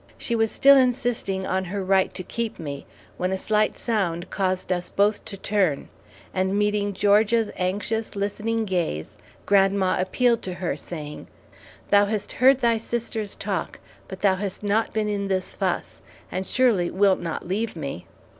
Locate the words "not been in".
14.63-15.27